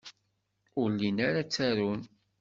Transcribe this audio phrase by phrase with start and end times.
[0.81, 2.01] Ur llin ara ttarun.